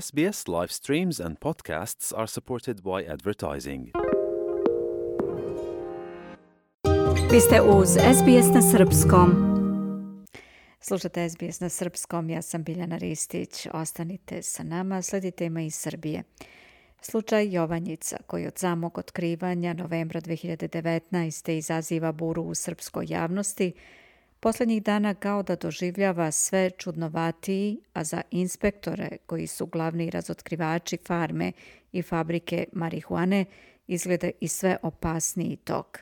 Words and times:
SBS 0.00 0.48
live 0.48 0.72
streams 0.72 1.20
and 1.20 1.38
podcasts 1.38 2.12
are 2.16 2.26
supported 2.26 2.82
by 2.82 3.12
advertising. 3.12 3.90
Vi 7.32 7.40
ste 7.40 7.60
uz 7.62 7.88
SBS 7.88 8.54
na 8.54 8.62
Srpskom. 8.62 9.30
Slušate 10.80 11.28
SBS 11.28 11.60
na 11.60 11.68
Srpskom, 11.68 12.30
ja 12.30 12.42
sam 12.42 12.62
Biljana 12.62 12.96
Ristić. 12.96 13.66
Ostanite 13.72 14.42
sa 14.42 14.62
nama, 14.62 15.02
sledite 15.02 15.36
tema 15.36 15.62
iz 15.62 15.74
Srbije. 15.74 16.22
Slučaj 17.02 17.54
Jovanjica, 17.54 18.16
koji 18.26 18.46
od 18.46 18.58
samog 18.58 18.98
otkrivanja 18.98 19.72
novembra 19.72 20.20
2019. 20.20 21.52
izaziva 21.52 22.12
buru 22.12 22.42
u 22.42 22.54
srpskoj 22.54 23.06
javnosti, 23.08 23.72
Poslednjih 24.44 24.82
dana 24.82 25.14
kao 25.14 25.42
da 25.42 25.56
doživljava 25.56 26.30
sve 26.30 26.70
čudnovatiji, 26.70 27.78
a 27.92 28.04
za 28.04 28.22
inspektore 28.30 29.08
koji 29.26 29.46
su 29.46 29.66
glavni 29.66 30.10
razotkrivači 30.10 30.98
farme 31.06 31.52
i 31.92 32.02
fabrike 32.02 32.66
marihuane 32.72 33.44
izgleda 33.86 34.30
i 34.40 34.48
sve 34.48 34.76
opasniji 34.82 35.56
tok. 35.56 35.98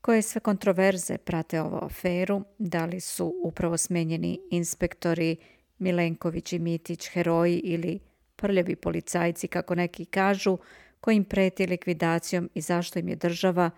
Koje 0.00 0.22
sve 0.22 0.40
kontroverze 0.40 1.18
prate 1.18 1.60
ovu 1.60 1.78
aferu, 1.84 2.42
da 2.58 2.84
li 2.84 3.00
su 3.00 3.34
upravo 3.42 3.76
smenjeni 3.76 4.40
inspektori 4.50 5.36
Milenković 5.78 6.52
i 6.52 6.58
Mitić 6.58 7.08
heroji 7.08 7.58
ili 7.58 7.98
prljavi 8.36 8.76
policajci, 8.76 9.48
kako 9.48 9.74
neki 9.74 10.04
kažu, 10.04 10.58
kojim 11.00 11.24
preti 11.24 11.66
likvidacijom 11.66 12.50
i 12.54 12.60
zašto 12.60 12.98
im 12.98 13.08
je 13.08 13.16
država 13.16 13.70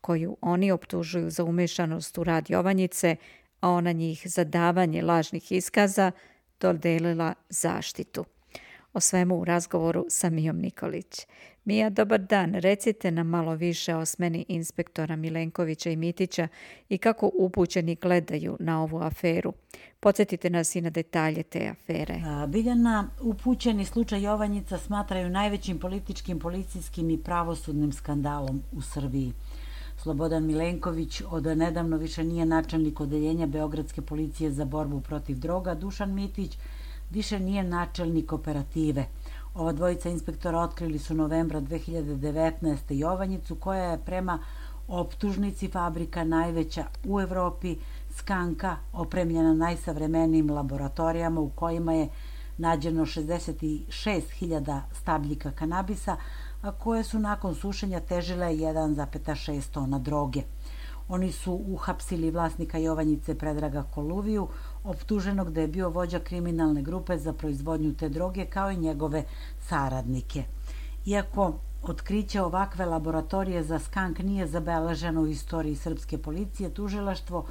koju 0.00 0.36
oni 0.40 0.70
optužuju 0.70 1.30
za 1.30 1.44
umešanost 1.44 2.18
u 2.18 2.24
rad 2.24 2.50
Jovanjice, 2.50 3.16
a 3.64 3.70
ona 3.70 3.92
njih 3.92 4.22
za 4.24 4.44
davanje 4.44 5.02
lažnih 5.02 5.52
iskaza 5.52 6.12
dodelila 6.60 7.34
zaštitu. 7.48 8.24
O 8.92 9.00
svemu 9.00 9.36
u 9.36 9.44
razgovoru 9.44 10.06
sa 10.08 10.30
Mijom 10.30 10.58
Nikolić. 10.58 11.26
Mija, 11.64 11.90
dobar 11.90 12.20
dan. 12.20 12.54
Recite 12.54 13.10
nam 13.10 13.26
malo 13.26 13.54
više 13.54 13.94
o 13.94 14.04
smeni 14.04 14.44
inspektora 14.48 15.16
Milenkovića 15.16 15.90
i 15.90 15.96
Mitića 15.96 16.48
i 16.88 16.98
kako 16.98 17.30
upućeni 17.34 17.94
gledaju 17.94 18.56
na 18.60 18.82
ovu 18.82 18.98
aferu. 18.98 19.52
Podsjetite 20.00 20.50
nas 20.50 20.74
i 20.74 20.80
na 20.80 20.90
detalje 20.90 21.42
te 21.42 21.68
afere. 21.68 22.14
Biljana, 22.48 23.10
upućeni 23.22 23.84
slučaj 23.84 24.22
Jovanjica 24.22 24.78
smatraju 24.78 25.30
najvećim 25.30 25.78
političkim, 25.78 26.38
policijskim 26.38 27.10
i 27.10 27.22
pravosudnim 27.22 27.92
skandalom 27.92 28.62
u 28.72 28.82
Srbiji. 28.82 29.32
Slobodan 29.96 30.44
Milenković 30.46 31.22
od 31.30 31.44
nedavno 31.44 31.96
više 31.96 32.24
nije 32.24 32.46
načelnik 32.46 33.00
odeljenja 33.00 33.46
Beogradske 33.46 34.02
policije 34.02 34.52
za 34.52 34.64
borbu 34.64 35.00
protiv 35.00 35.38
droga, 35.38 35.74
Dušan 35.74 36.14
Mitić 36.14 36.58
više 37.10 37.40
nije 37.40 37.64
načelnik 37.64 38.32
operative. 38.32 39.06
Ova 39.54 39.72
dvojica 39.72 40.08
inspektora 40.08 40.60
otkrili 40.60 40.98
su 40.98 41.14
novembra 41.14 41.60
2019. 41.60 42.76
Jovanjicu 42.88 43.54
koja 43.54 43.84
je 43.84 43.98
prema 43.98 44.38
optužnici 44.88 45.68
fabrika 45.68 46.24
najveća 46.24 46.84
u 47.04 47.20
Evropi, 47.20 47.76
Skanka, 48.16 48.76
opremljena 48.92 49.54
najsavremenijim 49.54 50.50
laboratorijama 50.50 51.40
u 51.40 51.48
kojima 51.48 51.92
je 51.92 52.08
nađeno 52.58 53.06
66.000 53.06 54.80
stabljika 54.92 55.50
kanabisa, 55.50 56.16
a 56.64 56.72
koje 56.72 57.04
su 57.04 57.18
nakon 57.18 57.54
sušenja 57.54 58.00
težile 58.00 58.46
1,6 58.46 59.70
tona 59.70 59.98
droge. 59.98 60.42
Oni 61.08 61.32
su 61.32 61.52
uhapsili 61.52 62.30
vlasnika 62.30 62.78
Jovanjice 62.78 63.34
Predraga 63.38 63.82
Koluviju, 63.82 64.48
optuženog 64.84 65.50
da 65.52 65.60
je 65.60 65.68
bio 65.68 65.88
vođa 65.88 66.18
kriminalne 66.18 66.82
grupe 66.82 67.18
za 67.18 67.32
proizvodnju 67.32 67.94
te 67.94 68.08
droge, 68.08 68.46
kao 68.46 68.70
i 68.70 68.76
njegove 68.76 69.24
saradnike. 69.68 70.44
Iako 71.06 71.52
otkriće 71.82 72.42
ovakve 72.42 72.86
laboratorije 72.86 73.62
za 73.62 73.78
skank 73.78 74.18
nije 74.18 74.46
zabeleženo 74.46 75.20
u 75.20 75.26
istoriji 75.26 75.76
srpske 75.76 76.18
policije, 76.18 76.74
tužilaštvo 76.74 77.46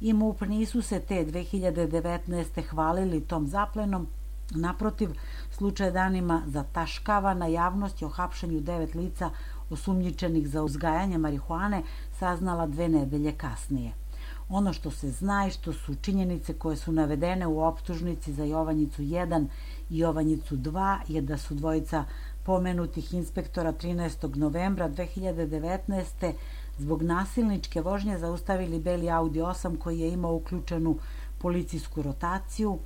i 0.00 0.12
MUP 0.12 0.40
nisu 0.40 0.82
se 0.82 1.00
te 1.00 1.24
2019. 1.24 2.62
hvalili 2.68 3.20
tom 3.20 3.46
zaplenom, 3.46 4.06
Naprotiv, 4.50 5.10
slučaj 5.50 5.90
danima 5.90 6.42
zataškava 6.46 7.34
na 7.34 7.46
javnosti 7.46 8.04
o 8.04 8.08
hapšenju 8.08 8.60
devet 8.60 8.94
lica 8.94 9.30
osumnjičenih 9.70 10.48
za 10.48 10.62
uzgajanje 10.62 11.18
marihuane 11.18 11.82
saznala 12.18 12.66
dve 12.66 12.88
nedelje 12.88 13.32
kasnije. 13.32 13.92
Ono 14.48 14.72
što 14.72 14.90
se 14.90 15.10
zna 15.10 15.46
i 15.46 15.50
što 15.50 15.72
su 15.72 15.94
činjenice 15.94 16.54
koje 16.54 16.76
su 16.76 16.92
navedene 16.92 17.46
u 17.46 17.60
optužnici 17.60 18.32
za 18.32 18.44
Jovanjicu 18.44 19.02
1 19.02 19.46
i 19.90 19.98
Jovanjicu 19.98 20.56
2 20.56 20.98
je 21.08 21.20
da 21.20 21.38
su 21.38 21.54
dvojica 21.54 22.04
pomenutih 22.44 23.14
inspektora 23.14 23.72
13. 23.72 24.36
novembra 24.36 24.88
2019. 24.88 26.32
zbog 26.78 27.02
nasilničke 27.02 27.80
vožnje 27.80 28.18
zaustavili 28.18 28.80
beli 28.80 29.10
Audi 29.10 29.40
8 29.40 29.78
koji 29.78 29.98
je 29.98 30.12
imao 30.12 30.34
uključenu 30.34 30.98
policijsku 31.38 32.02
rotaciju, 32.02 32.78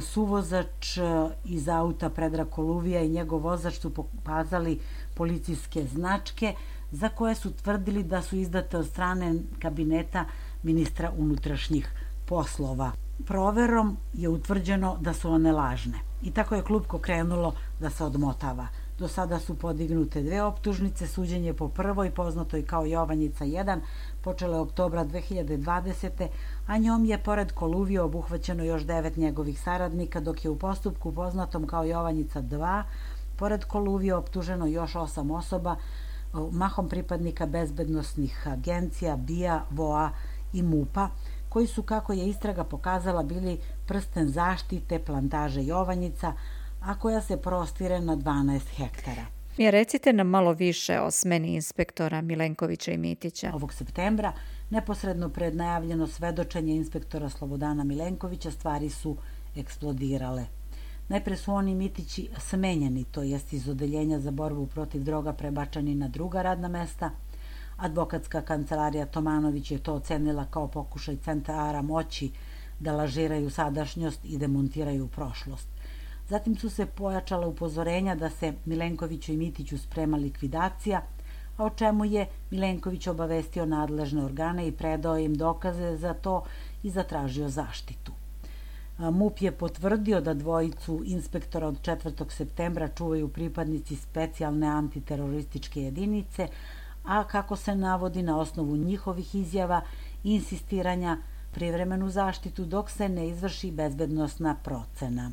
suvozač 0.00 0.98
e, 0.98 1.02
iz 1.44 1.68
auta 1.68 2.10
Predra 2.10 2.44
Koluvija 2.44 3.02
i 3.02 3.08
njegov 3.08 3.42
vozač 3.42 3.78
su 3.78 3.90
pokazali 3.94 4.80
policijske 5.14 5.84
značke 5.84 6.54
za 6.90 7.08
koje 7.08 7.34
su 7.34 7.52
tvrdili 7.52 8.02
da 8.02 8.22
su 8.22 8.36
izdate 8.36 8.78
od 8.78 8.86
strane 8.86 9.34
kabineta 9.58 10.24
ministra 10.62 11.12
unutrašnjih 11.18 11.90
poslova. 12.26 12.92
Proverom 13.24 13.96
je 14.14 14.28
utvrđeno 14.28 14.96
da 15.00 15.12
su 15.12 15.30
one 15.30 15.52
lažne. 15.52 15.98
I 16.22 16.30
tako 16.30 16.54
je 16.54 16.62
klubko 16.62 16.98
krenulo 16.98 17.54
da 17.80 17.90
se 17.90 18.04
odmotava. 18.04 18.66
Do 18.98 19.08
sada 19.08 19.38
su 19.38 19.54
podignute 19.54 20.22
dve 20.22 20.42
optužnice, 20.42 21.06
suđenje 21.06 21.52
po 21.52 21.68
prvoj, 21.68 22.10
poznatoj 22.10 22.66
kao 22.66 22.86
Jovanjica 22.86 23.44
1, 23.44 23.80
počele 24.26 24.58
oktobra 24.58 25.04
2020. 25.04 26.28
a 26.66 26.78
njom 26.78 27.04
je 27.04 27.18
pored 27.18 27.52
Koluvije 27.52 28.00
obuhvaćeno 28.02 28.64
još 28.64 28.82
devet 28.82 29.16
njegovih 29.16 29.60
saradnika, 29.60 30.20
dok 30.20 30.44
je 30.44 30.50
u 30.50 30.58
postupku 30.58 31.12
poznatom 31.12 31.66
kao 31.66 31.84
Jovanjica 31.84 32.42
2, 32.42 32.82
pored 33.36 33.64
Koluvije 33.64 34.14
optuženo 34.14 34.66
još 34.66 34.96
osam 34.96 35.30
osoba, 35.30 35.76
mahom 36.50 36.88
pripadnika 36.88 37.46
bezbednostnih 37.46 38.48
agencija, 38.48 39.16
BIA, 39.16 39.62
VOA 39.70 40.10
i 40.52 40.62
MUPA, 40.62 41.08
koji 41.48 41.66
su, 41.66 41.82
kako 41.82 42.12
je 42.12 42.28
istraga 42.28 42.64
pokazala, 42.64 43.22
bili 43.22 43.60
prsten 43.86 44.28
zaštite 44.28 44.98
plantaže 44.98 45.62
Jovanjica, 45.64 46.32
a 46.82 46.98
koja 46.98 47.20
se 47.20 47.36
prostire 47.36 48.00
na 48.00 48.16
12 48.16 48.60
hektara. 48.76 49.35
Mi 49.58 49.70
recite 49.70 50.12
nam 50.12 50.26
malo 50.26 50.52
više 50.52 51.00
o 51.00 51.10
smeni 51.10 51.54
inspektora 51.54 52.20
Milenkovića 52.20 52.92
i 52.92 52.98
Mitića. 52.98 53.50
Ovog 53.54 53.72
septembra, 53.72 54.32
neposredno 54.70 55.28
pred 55.28 55.56
najavljeno 55.56 56.06
svedočenje 56.06 56.76
inspektora 56.76 57.28
Slobodana 57.28 57.84
Milenkovića, 57.84 58.50
stvari 58.50 58.90
su 58.90 59.16
eksplodirale. 59.56 60.46
Najpre 61.08 61.36
su 61.36 61.52
oni 61.52 61.74
Mitići 61.74 62.28
smenjeni, 62.38 63.04
to 63.04 63.22
jest 63.22 63.52
iz 63.52 63.68
odeljenja 63.68 64.20
za 64.20 64.30
borbu 64.30 64.66
protiv 64.66 65.04
droga 65.04 65.32
prebačani 65.32 65.94
na 65.94 66.08
druga 66.08 66.42
radna 66.42 66.68
mesta. 66.68 67.10
Advokatska 67.76 68.42
kancelarija 68.42 69.06
Tomanović 69.06 69.70
je 69.70 69.78
to 69.78 69.94
ocenila 69.94 70.46
kao 70.50 70.68
pokušaj 70.68 71.16
centara 71.16 71.82
moći 71.82 72.30
da 72.80 72.92
lažiraju 72.92 73.50
sadašnjost 73.50 74.20
i 74.24 74.38
demontiraju 74.38 75.08
prošlost. 75.08 75.75
Zatim 76.28 76.56
su 76.56 76.70
se 76.70 76.86
pojačala 76.86 77.46
upozorenja 77.46 78.14
da 78.14 78.30
se 78.30 78.52
Milenkoviću 78.64 79.32
i 79.32 79.36
Mitiću 79.36 79.78
sprema 79.78 80.16
likvidacija, 80.16 81.02
a 81.56 81.64
o 81.64 81.70
čemu 81.70 82.04
je 82.04 82.26
Milenković 82.50 83.06
obavestio 83.06 83.66
nadležne 83.66 84.24
organe 84.24 84.68
i 84.68 84.72
predao 84.72 85.18
im 85.18 85.34
dokaze 85.34 85.96
za 85.96 86.14
to 86.14 86.42
i 86.82 86.90
zatražio 86.90 87.48
zaštitu. 87.48 88.12
MUP 88.98 89.40
je 89.40 89.52
potvrdio 89.52 90.20
da 90.20 90.34
dvojicu 90.34 91.02
inspektora 91.04 91.68
od 91.68 91.80
4. 91.80 92.30
septembra 92.30 92.88
čuvaju 92.88 93.28
pripadnici 93.28 93.96
specijalne 93.96 94.66
antiterorističke 94.66 95.82
jedinice, 95.82 96.48
a 97.04 97.24
kako 97.24 97.56
se 97.56 97.74
navodi 97.74 98.22
na 98.22 98.38
osnovu 98.38 98.76
njihovih 98.76 99.34
izjava 99.34 99.80
i 100.24 100.34
insistiranja 100.34 101.18
privremenu 101.52 102.10
zaštitu 102.10 102.64
dok 102.64 102.90
se 102.90 103.08
ne 103.08 103.28
izvrši 103.28 103.70
bezbednostna 103.70 104.56
procena. 104.64 105.32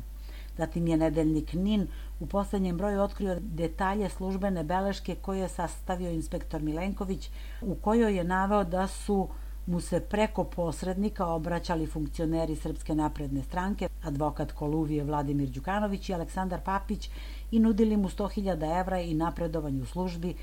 Zatim 0.58 0.86
je 0.86 0.96
nedeljnik 0.96 1.52
NIN 1.52 1.86
u 2.20 2.26
poslednjem 2.26 2.76
broju 2.76 3.02
otkrio 3.02 3.38
detalje 3.40 4.08
službene 4.08 4.64
beleške 4.64 5.14
koje 5.14 5.40
je 5.40 5.48
sastavio 5.48 6.10
inspektor 6.10 6.62
Milenković, 6.62 7.30
u 7.62 7.74
kojoj 7.74 8.16
je 8.16 8.24
naveo 8.24 8.64
da 8.64 8.86
su 8.86 9.28
mu 9.66 9.80
se 9.80 10.00
preko 10.00 10.44
posrednika 10.44 11.26
obraćali 11.26 11.86
funkcioneri 11.86 12.56
Srpske 12.56 12.94
napredne 12.94 13.42
stranke, 13.42 13.88
advokat 14.02 14.52
Koluvije 14.52 15.04
Vladimir 15.04 15.48
Đukanović 15.48 16.08
i 16.08 16.14
Aleksandar 16.14 16.60
Papić 16.60 17.10
i 17.50 17.60
nudili 17.60 17.96
mu 17.96 18.08
100.000 18.08 18.80
evra 18.80 19.00
i 19.00 19.14
napredovanje 19.14 19.82
u 19.82 19.86
službi 19.86 20.34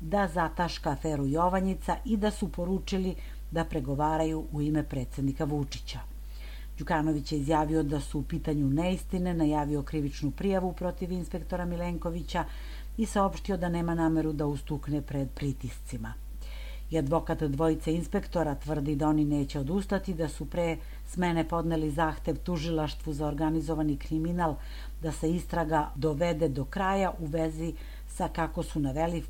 da 0.00 0.28
zataška 0.28 0.90
aferu 0.90 1.26
Jovanjica 1.26 1.96
i 2.04 2.16
da 2.16 2.30
su 2.30 2.52
poručili 2.52 3.14
da 3.50 3.64
pregovaraju 3.64 4.44
u 4.52 4.62
ime 4.62 4.82
predsednika 4.82 5.44
Vučića. 5.44 6.15
Đukanović 6.78 7.32
je 7.32 7.38
izjavio 7.38 7.82
da 7.82 8.00
su 8.00 8.18
u 8.18 8.22
pitanju 8.22 8.70
neistine, 8.70 9.34
najavio 9.34 9.82
krivičnu 9.82 10.30
prijavu 10.30 10.72
protiv 10.72 11.12
inspektora 11.12 11.64
Milenkovića 11.64 12.44
i 12.96 13.06
saopštio 13.06 13.56
da 13.56 13.68
nema 13.68 13.94
nameru 13.94 14.32
da 14.32 14.46
ustukne 14.46 15.02
pred 15.02 15.28
pritiscima. 15.30 16.14
I 16.90 16.98
advokat 16.98 17.42
dvojice 17.42 17.94
inspektora 17.94 18.54
tvrdi 18.54 18.96
da 18.96 19.08
oni 19.08 19.24
neće 19.24 19.60
odustati, 19.60 20.14
da 20.14 20.28
su 20.28 20.44
pre 20.44 20.76
smene 21.06 21.48
podneli 21.48 21.90
zahtev 21.90 22.36
tužilaštvu 22.36 23.12
za 23.12 23.26
organizovani 23.26 23.96
kriminal 23.96 24.54
da 25.02 25.12
se 25.12 25.30
istraga 25.30 25.90
dovede 25.94 26.48
do 26.48 26.64
kraja 26.64 27.12
u 27.18 27.26
vezi 27.26 27.72
sa, 28.08 28.28
kako 28.28 28.62
su 28.62 28.80
naveli, 28.80 29.24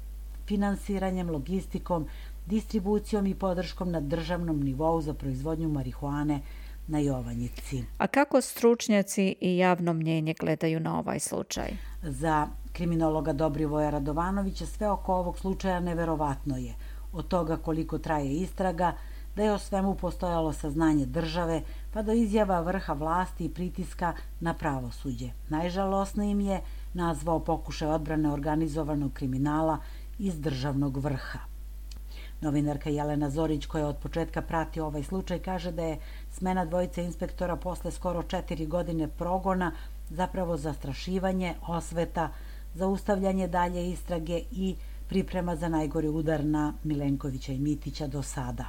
finansiranjem, 0.47 1.31
logistikom, 1.31 2.07
distribucijom 2.47 3.27
i 3.27 3.35
podrškom 3.35 3.91
na 3.91 4.01
državnom 4.01 4.61
nivou 4.61 5.01
za 5.01 5.15
proizvodnju 5.15 5.69
marihuane 5.69 6.41
na 6.87 6.99
Jovanjici. 6.99 7.85
A 7.99 8.07
kako 8.07 8.41
stručnjaci 8.41 9.35
i 9.41 9.57
javno 9.57 9.93
mnjenje 9.93 10.35
gledaju 10.41 10.81
na 10.81 10.99
ovaj 10.99 11.21
slučaj? 11.21 11.77
Za 12.03 12.47
kriminologa 12.73 13.33
Dobrivoja 13.33 13.91
Radovanovića 13.91 14.67
sve 14.67 14.91
oko 14.91 15.15
ovog 15.15 15.39
slučaja 15.39 15.81
neverovatno 15.81 16.57
je. 16.57 16.75
Od 17.13 17.29
toga 17.29 17.57
koliko 17.57 17.99
traje 17.99 18.35
istraga, 18.35 18.93
da 19.37 19.43
je 19.43 19.53
o 19.53 19.59
svemu 19.59 19.95
postojalo 19.95 20.53
saznanje 20.53 21.07
države, 21.07 21.63
pa 21.93 22.03
do 22.03 22.13
izjava 22.13 22.61
vrha 22.61 22.93
vlasti 22.93 23.45
i 23.45 23.55
pritiska 23.55 24.13
na 24.41 24.55
pravosuđe. 24.55 25.31
Najžalosnijim 25.49 26.41
je 26.41 26.61
nazvao 26.95 27.41
pokušaj 27.41 27.89
odbrane 27.89 28.33
organizovanog 28.33 29.13
kriminala 29.13 29.79
iz 30.19 30.41
državnog 30.41 30.97
vrha. 30.97 31.56
Novinarka 32.41 32.91
Jelena 32.91 33.31
Zorić, 33.31 33.67
koja 33.67 33.87
od 33.87 33.97
početka 33.97 34.43
prati 34.43 34.81
ovaj 34.81 35.03
slučaj, 35.03 35.39
kaže 35.39 35.73
da 35.73 35.83
je 35.83 35.99
smena 36.31 36.65
dvojice 36.65 37.05
inspektora 37.05 37.57
posle 37.57 37.91
skoro 37.91 38.23
četiri 38.23 38.67
godine 38.67 39.09
progona 39.09 39.73
zapravo 40.11 40.57
zastrašivanje, 40.57 41.55
osveta, 41.67 42.29
zaustavljanje 42.75 43.49
dalje 43.49 43.91
istrage 43.91 44.43
i 44.51 44.77
priprema 45.09 45.57
za 45.57 45.69
najgori 45.69 46.09
udar 46.09 46.45
na 46.45 46.73
Milenkovića 46.85 47.53
i 47.53 47.59
Mitića 47.59 48.07
do 48.07 48.23
sada. 48.23 48.65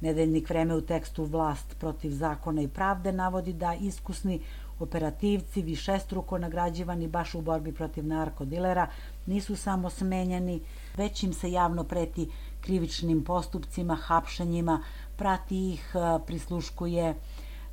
Nedeljnik 0.00 0.50
vreme 0.50 0.74
u 0.74 0.80
tekstu 0.80 1.24
Vlast 1.24 1.76
protiv 1.78 2.10
zakona 2.10 2.62
i 2.62 2.68
pravde 2.68 3.12
navodi 3.12 3.52
da 3.52 3.74
iskusni 3.74 4.40
operativci 4.78 5.62
višestruko 5.62 6.38
nagrađivani 6.38 7.08
baš 7.08 7.34
u 7.34 7.40
borbi 7.40 7.72
protiv 7.72 8.06
narkodilera 8.06 8.86
nisu 9.26 9.56
samo 9.56 9.90
smenjeni, 9.90 10.60
već 10.96 11.22
im 11.22 11.32
se 11.32 11.50
javno 11.50 11.84
preti 11.84 12.28
krivičnim 12.60 13.24
postupcima, 13.24 13.94
hapšenjima, 13.94 14.82
prati 15.16 15.72
ih, 15.72 15.92
prisluškuje 16.26 17.14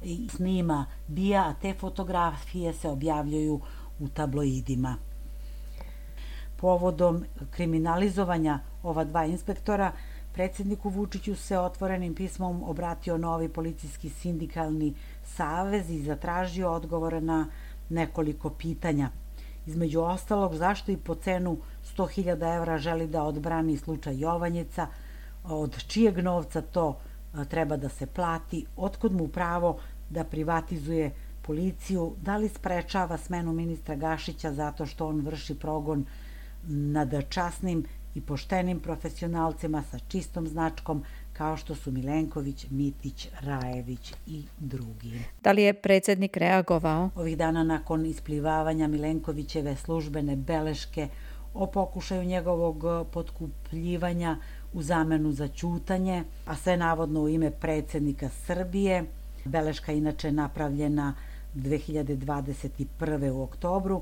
i 0.04 0.30
snima 0.30 0.86
bija, 1.08 1.44
a 1.48 1.54
te 1.62 1.74
fotografije 1.74 2.74
se 2.74 2.90
objavljuju 2.90 3.60
u 4.00 4.08
tabloidima. 4.08 4.96
Povodom 6.58 7.26
kriminalizovanja 7.52 8.60
ova 8.84 9.04
dva 9.04 9.26
inspektora, 9.26 9.92
predsedniku 10.34 10.90
Vučiću 10.90 11.36
se 11.36 11.60
otvorenim 11.60 12.16
pismom 12.16 12.64
obratio 12.64 13.18
novi 13.18 13.50
policijski 13.50 14.10
sindikalni 14.10 14.94
savez 15.24 15.90
i 15.90 16.04
zatražio 16.04 16.72
odgovore 16.72 17.22
na 17.22 17.48
nekoliko 17.90 18.50
pitanja. 18.50 19.10
Između 19.68 20.02
ostalog, 20.02 20.56
zašto 20.56 20.92
i 20.92 20.98
po 20.98 21.16
cenu 21.16 21.58
100.000 21.98 22.56
evra 22.58 22.78
želi 22.78 23.08
da 23.08 23.24
odbrani 23.24 23.78
slučaj 23.78 24.20
Jovanjeca, 24.20 24.88
od 25.44 25.84
čijeg 25.88 26.18
novca 26.18 26.62
to 26.62 27.00
treba 27.50 27.78
da 27.78 27.90
se 27.90 28.06
plati, 28.06 28.66
otkud 28.78 29.14
mu 29.14 29.28
pravo 29.28 29.78
da 30.10 30.24
privatizuje 30.24 31.12
policiju, 31.42 32.14
da 32.22 32.38
li 32.38 32.50
sprečava 32.50 33.18
smenu 33.18 33.54
ministra 33.54 33.96
Gašića 33.96 34.54
zato 34.54 34.86
što 34.86 35.08
on 35.08 35.22
vrši 35.22 35.56
progon 35.60 36.06
nad 36.68 37.14
časnim 37.30 37.86
i 38.16 38.22
poštenim 38.22 38.80
profesionalcima 38.80 39.84
sa 39.92 40.00
čistom 40.00 40.48
značkom 40.48 41.04
kao 41.38 41.58
što 41.58 41.76
su 41.76 41.92
Milenković, 41.92 42.66
Mitić, 42.70 43.28
Rajević 43.40 44.14
i 44.28 44.44
drugi. 44.60 45.20
Da 45.44 45.52
li 45.52 45.64
je 45.64 45.74
predsednik 45.74 46.38
reagovao? 46.38 47.10
Ovih 47.16 47.38
dana 47.38 47.64
nakon 47.64 48.06
isplivavanja 48.06 48.88
Milenkovićeve 48.88 49.76
službene 49.76 50.36
beleške 50.36 51.08
o 51.54 51.68
pokušaju 51.68 52.24
njegovog 52.24 52.84
potkupljivanja 53.12 54.38
u 54.74 54.82
zamenu 54.82 55.32
za 55.32 55.48
ćutanje, 55.48 56.24
a 56.46 56.56
sve 56.56 56.78
navodno 56.78 57.22
u 57.22 57.30
ime 57.30 57.52
predsednika 57.52 58.30
Srbije. 58.30 59.06
Beleška 59.46 59.92
inače 59.92 60.32
napravljena 60.32 61.14
2021. 61.56 63.32
u 63.32 63.44
oktobru. 63.44 64.02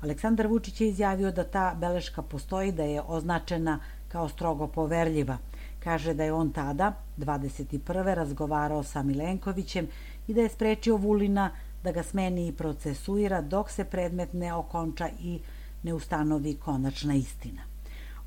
Aleksandar 0.00 0.46
Vučić 0.46 0.80
je 0.80 0.88
izjavio 0.88 1.32
da 1.32 1.44
ta 1.44 1.74
beleška 1.80 2.22
postoji, 2.22 2.72
da 2.72 2.82
je 2.82 3.02
označena 3.06 3.80
kao 4.08 4.28
strogo 4.28 4.66
poverljiva. 4.66 5.38
Kaže 5.84 6.14
da 6.14 6.24
je 6.24 6.32
on 6.32 6.52
tada, 6.52 6.92
21. 7.18 8.14
razgovarao 8.14 8.82
sa 8.82 9.02
Milenkovićem 9.02 9.88
i 10.28 10.34
da 10.34 10.40
je 10.40 10.48
sprečio 10.48 10.96
Vulina 10.96 11.50
da 11.82 11.92
ga 11.92 12.02
smeni 12.02 12.48
i 12.48 12.52
procesuira 12.52 13.40
dok 13.40 13.70
se 13.70 13.84
predmet 13.84 14.32
ne 14.32 14.54
okonča 14.54 15.08
i 15.20 15.40
ne 15.82 15.94
ustanovi 15.94 16.54
konačna 16.54 17.14
istina. 17.14 17.62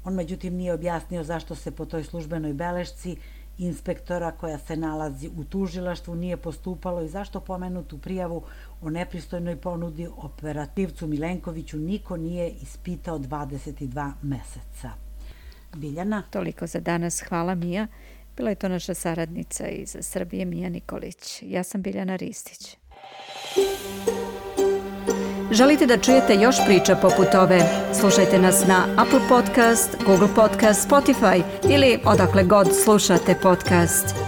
On 0.04 0.14
međutim 0.14 0.56
nije 0.56 0.74
objasnio 0.74 1.24
zašto 1.24 1.56
se 1.56 1.72
po 1.72 1.86
toj 1.86 2.04
službenoj 2.04 2.54
belešci 2.54 3.18
inspektora 3.58 4.32
koja 4.32 4.58
se 4.58 4.76
nalazi 4.76 5.30
u 5.38 5.44
tužilaštvu 5.44 6.16
nije 6.16 6.38
postupalo 6.38 7.02
i 7.02 7.10
zašto 7.10 7.40
pomenutu 7.40 7.98
prijavu 7.98 8.44
o 8.82 8.90
nepristojnoj 8.90 9.56
ponudi 9.56 10.08
operativcu 10.18 11.08
Milenkoviću 11.08 11.78
niko 11.78 12.18
nije 12.18 12.50
ispitao 12.50 13.20
22 13.20 14.12
meseca. 14.22 15.07
Biljana? 15.76 16.24
Toliko 16.30 16.68
za 16.68 16.80
danas. 16.80 17.22
Hvala 17.22 17.56
Mija. 17.56 17.88
Bila 18.38 18.50
je 18.50 18.56
to 18.56 18.70
naša 18.70 18.94
saradnica 18.94 19.68
iz 19.68 19.98
Srbije 20.02 20.46
Mija 20.46 20.70
Nikolić. 20.70 21.44
Ja 21.46 21.64
sam 21.64 21.82
Biljana 21.82 22.16
Ristić. 22.16 22.78
Želite 25.52 25.86
da 25.86 25.98
čujete 25.98 26.36
još 26.36 26.56
priča 26.66 26.96
poput 26.96 27.36
ove? 27.36 27.62
Slušajte 28.00 28.40
nas 28.40 28.68
na 28.68 28.86
Apple 28.98 29.22
Podcast, 29.30 29.98
Google 30.06 30.30
Podcast, 30.36 30.90
Spotify 30.90 31.44
ili 31.70 32.00
odakle 32.06 32.44
god 32.44 32.68
slušate 32.84 33.36
podcast. 33.42 34.27